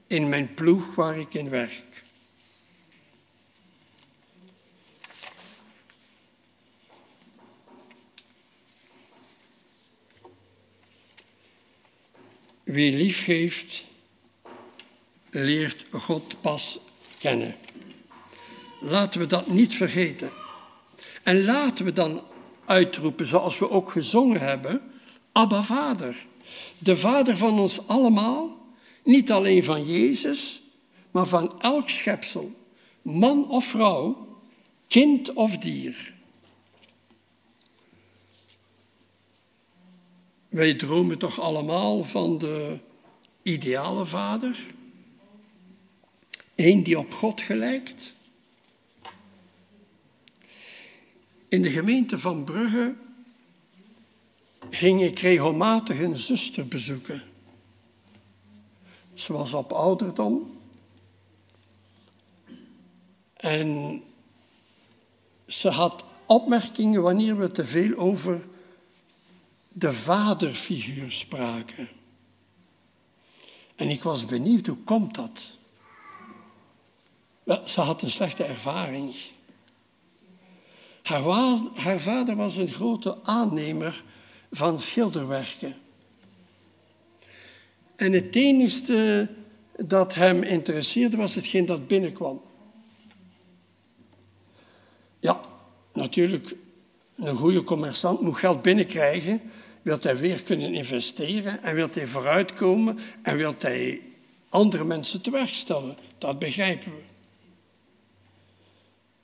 [0.09, 1.86] in mijn ploeg waar ik in werk.
[12.62, 13.84] Wie lief geeft,
[15.30, 16.80] leert God pas
[17.18, 17.56] kennen.
[18.80, 20.30] Laten we dat niet vergeten.
[21.22, 22.22] En laten we dan
[22.64, 24.82] uitroepen, zoals we ook gezongen hebben,
[25.32, 26.26] Abba Vader.
[26.78, 28.57] De Vader van ons allemaal,
[29.05, 30.62] niet alleen van Jezus,
[31.11, 32.53] maar van elk schepsel,
[33.03, 34.26] man of vrouw,
[34.86, 36.16] kind of dier.
[40.49, 42.78] Wij dromen toch allemaal van de
[43.42, 44.74] ideale vader?
[46.55, 48.14] Eén die op God gelijkt?
[51.49, 52.94] In de gemeente van Brugge
[54.70, 57.22] ging ik regelmatig een zuster bezoeken.
[59.18, 60.58] Ze was op ouderdom.
[63.36, 64.02] En
[65.46, 68.46] ze had opmerkingen wanneer we te veel over
[69.68, 71.88] de vaderfiguur spraken.
[73.76, 75.40] En ik was benieuwd, hoe komt dat?
[77.42, 79.14] Wel, ze had een slechte ervaring.
[81.02, 81.22] Haar,
[81.74, 84.04] haar vader was een grote aannemer
[84.50, 85.76] van schilderwerken.
[87.99, 89.28] En het enige
[89.76, 92.40] dat hem interesseerde was hetgeen dat binnenkwam.
[95.20, 95.40] Ja,
[95.92, 96.55] natuurlijk,
[97.16, 99.40] een goede commerçant moet geld binnenkrijgen,
[99.82, 104.03] wil hij weer kunnen investeren en wil hij vooruitkomen en wil hij
[104.49, 105.96] andere mensen tewerkstellen.
[106.18, 107.03] Dat begrijpen we.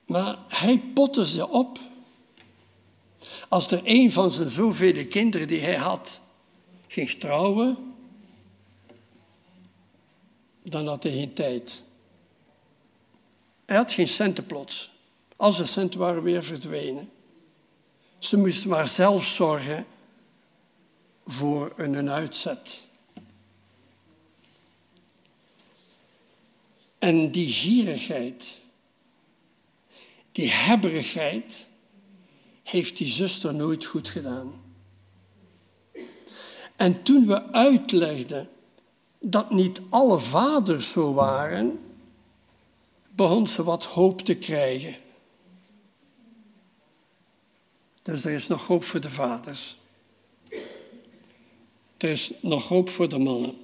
[0.07, 1.79] Maar hij potte ze op.
[3.49, 6.20] Als er een van zijn zoveel kinderen die hij had
[6.87, 7.93] ging trouwen,
[10.65, 11.83] dan had hij geen tijd.
[13.67, 14.91] Hij had geen centen plots.
[15.37, 17.11] Al zijn centen waren weer verdwenen.
[18.19, 19.87] Ze moesten maar zelf zorgen
[21.27, 22.81] voor een uitzet.
[26.99, 28.49] En die gierigheid,
[30.33, 31.67] die hebberigheid,
[32.62, 34.62] heeft die zuster nooit goed gedaan.
[36.77, 38.49] En toen we uitlegden
[39.27, 41.79] dat niet alle vaders zo waren,
[43.11, 44.97] begon ze wat hoop te krijgen.
[48.03, 49.77] Dus er is nog hoop voor de vaders.
[51.97, 53.59] Er is nog hoop voor de mannen.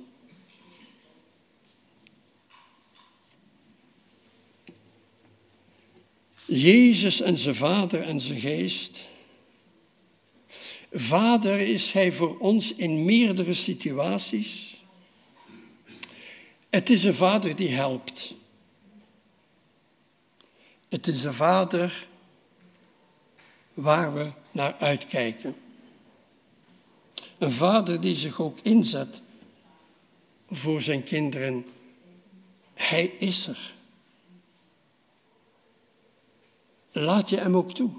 [6.44, 9.06] Jezus en zijn Vader en zijn Geest.
[10.92, 14.79] Vader is Hij voor ons in meerdere situaties.
[16.70, 18.34] Het is een Vader die helpt.
[20.88, 22.08] Het is een Vader
[23.74, 25.56] waar we naar uitkijken.
[27.38, 29.22] Een vader die zich ook inzet
[30.50, 31.66] voor zijn kinderen.
[32.74, 33.72] Hij is er.
[36.92, 37.90] Laat je hem ook toe?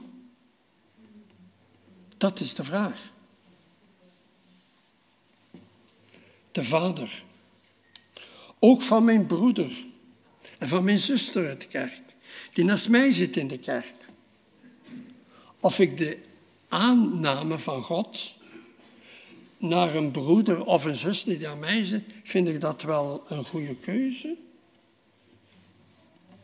[2.17, 3.11] Dat is de vraag.
[6.51, 7.24] De vader.
[8.64, 9.86] Ook van mijn broeder
[10.57, 12.01] en van mijn zuster uit de kerk,
[12.53, 13.95] die naast mij zit in de kerk.
[15.59, 16.18] Of ik de
[16.68, 18.36] aanname van God
[19.57, 23.43] naar een broeder of een zus die aan mij zit, vind ik dat wel een
[23.43, 24.38] goede keuze?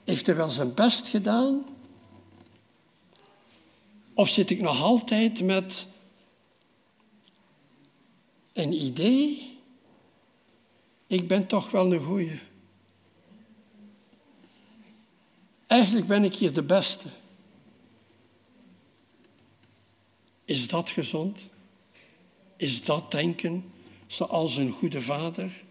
[0.04, 1.66] Heeft hij wel zijn best gedaan?
[4.14, 5.88] Of zit ik nog altijd met
[8.54, 9.47] een idee?
[11.08, 12.40] Ik ben toch wel een goeie.
[15.68, 17.08] Eigenlijk ben ik hier de beste.
[20.46, 21.40] Is dat gezond?
[22.58, 23.72] Is dat denken
[24.08, 25.64] zoals een goede vader?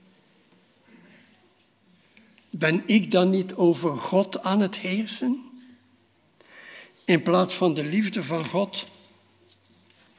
[2.50, 5.44] Ben ik dan niet over God aan het heersen?
[7.04, 8.86] In plaats van de liefde van God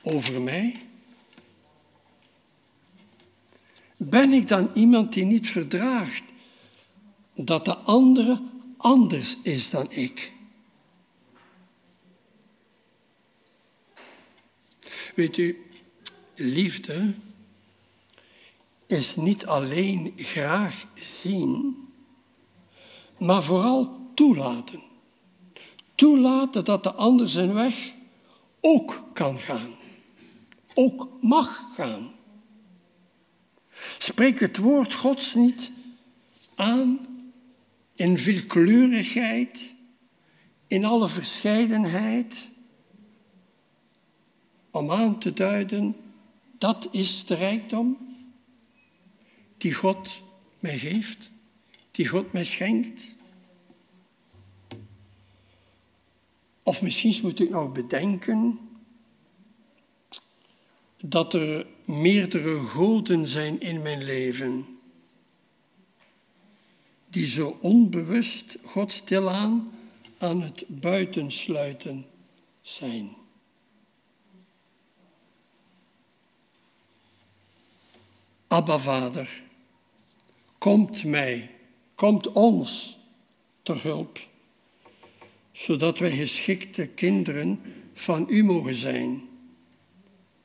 [0.01, 0.86] over mij?
[3.97, 6.23] Ben ik dan iemand die niet verdraagt
[7.35, 8.41] dat de andere
[8.77, 10.31] anders is dan ik?
[15.15, 15.65] Weet u,
[16.35, 17.13] liefde
[18.87, 21.75] is niet alleen graag zien,
[23.17, 24.81] maar vooral toelaten.
[25.95, 27.93] Toelaten dat de ander zijn weg
[28.61, 29.75] ook kan gaan,
[30.73, 32.16] ook mag gaan.
[33.97, 35.71] Spreek het woord Gods niet
[36.55, 37.07] aan
[37.95, 39.75] in veelkleurigheid,
[40.67, 42.49] in alle verscheidenheid,
[44.71, 45.95] om aan te duiden,
[46.57, 47.97] dat is de rijkdom
[49.57, 50.23] die God
[50.59, 51.29] mij geeft,
[51.91, 53.15] die God mij schenkt.
[56.63, 58.59] Of misschien moet ik nog bedenken
[61.03, 64.65] dat er meerdere goden zijn in mijn leven,
[67.09, 69.71] die zo onbewust God stilaan
[70.17, 72.05] aan het buitensluiten
[72.61, 73.15] zijn.
[78.47, 79.41] Abba Vader,
[80.57, 81.51] komt mij,
[81.95, 82.97] komt ons
[83.63, 84.19] ter hulp,
[85.51, 87.61] zodat wij geschikte kinderen
[87.93, 89.26] van u mogen zijn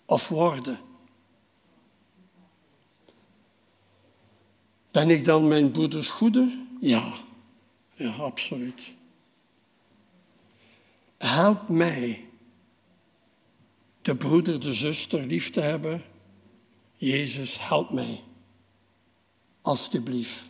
[0.05, 0.81] of worden.
[4.91, 6.49] Ben ik dan mijn broeders goeder?
[6.81, 7.13] Ja,
[7.95, 8.95] ja, absoluut.
[11.19, 12.29] Help mij
[14.03, 16.03] de broeder, de zuster lief te hebben
[17.03, 18.21] Jezus, help mij.
[19.63, 20.49] Alsjeblieft.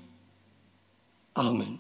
[1.33, 1.79] Amen.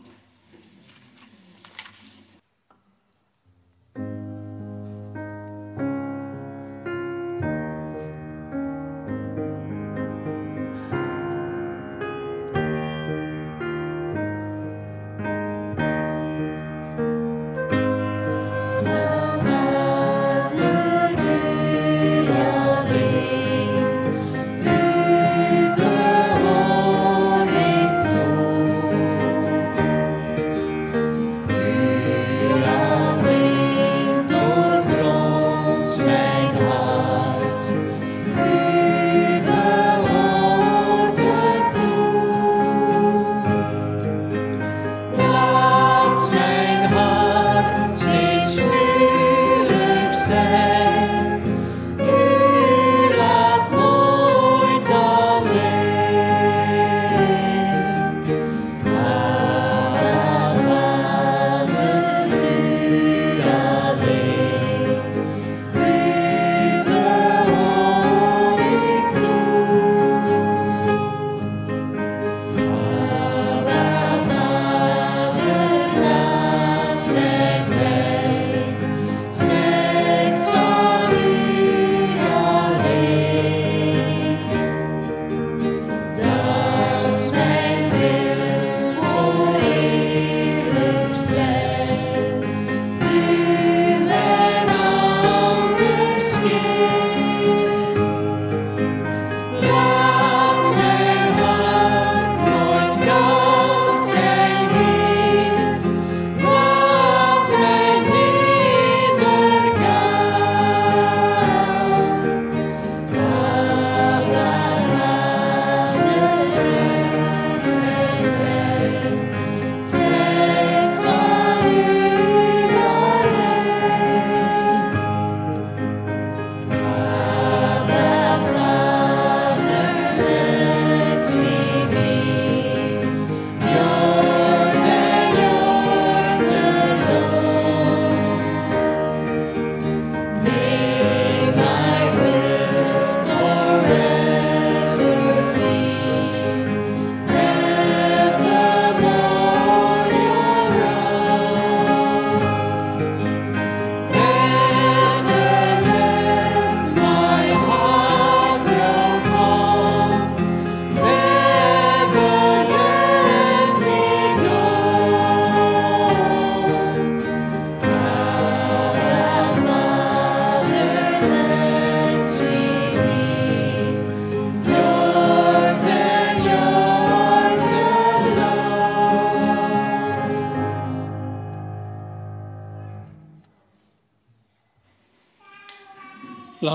[118.38, 119.51] Said,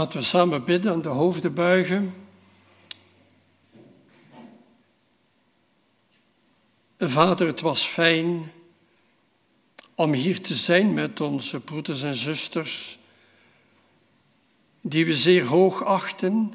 [0.08, 2.14] Laten we samen bidden en de hoofden buigen.
[7.00, 8.52] Vader, het was fijn
[9.96, 13.00] om hier te zijn met onze broeders en zusters,
[14.82, 16.54] die we zeer hoog achten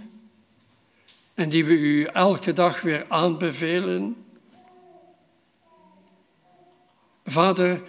[1.35, 4.25] en die we u elke dag weer aanbevelen.
[7.25, 7.83] Vader,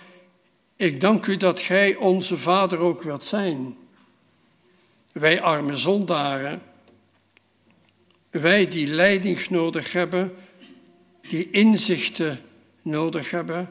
[0.76, 3.78] ik dank u dat gij onze Vader ook wilt zijn.
[5.14, 6.62] Wij arme zondaren,
[8.30, 10.36] wij die leiding nodig hebben,
[11.22, 12.40] die inzichten
[12.82, 13.70] nodig hebben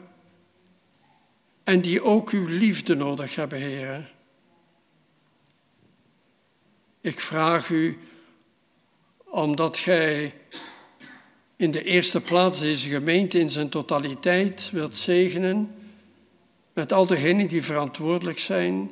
[1.63, 4.11] en die ook uw liefde nodig hebben, Heer.
[7.01, 7.97] Ik vraag u,
[9.25, 10.33] omdat gij
[11.55, 15.75] in de eerste plaats deze gemeente in zijn totaliteit wilt zegenen,
[16.73, 18.91] met al degenen die verantwoordelijk zijn,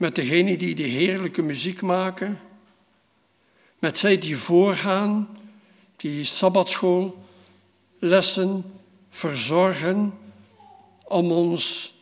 [0.00, 2.40] met degenen die de heerlijke muziek maken,
[3.78, 5.28] met zij die voorgaan,
[5.96, 8.64] die sabbatschoollessen
[9.10, 10.18] verzorgen
[11.04, 11.94] om ons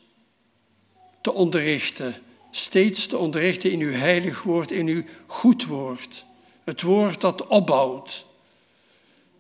[1.21, 2.15] te onderrichten,
[2.51, 6.25] steeds te onderrichten in uw heilig woord, in uw goed woord.
[6.65, 8.27] Het woord dat opbouwt.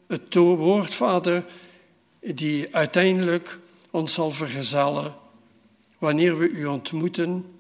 [0.07, 1.47] Het woord, Vader,
[2.21, 3.59] die uiteindelijk
[3.91, 5.17] ons zal vergezellen
[5.99, 7.58] wanneer we u ontmoeten.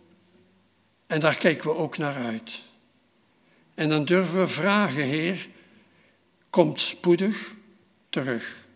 [1.09, 2.63] En daar kijken we ook naar uit.
[3.75, 5.49] En dan durven we vragen, Heer,
[6.51, 7.55] komt spoedig
[8.09, 8.67] terug.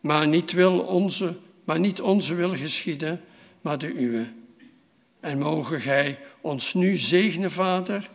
[0.00, 3.20] Maar niet, wil onze, maar niet onze wil geschieden,
[3.60, 4.32] maar de uwe.
[5.20, 8.10] En mogen Gij ons nu zegenen, Vader,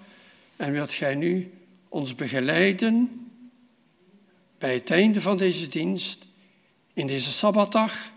[0.55, 1.51] en wilt Gij nu
[1.89, 3.09] ons begeleiden
[4.57, 6.27] bij het einde van deze dienst,
[6.93, 8.11] in deze Sabbatdag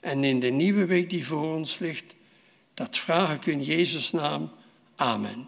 [0.00, 2.14] en in de nieuwe week die voor ons ligt.
[2.76, 4.50] Dat vraag ik in Jezus' naam.
[4.96, 5.46] Amen.